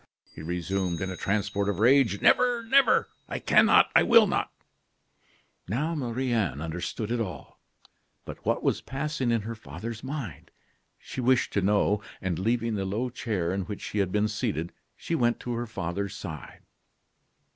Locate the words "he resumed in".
0.33-1.11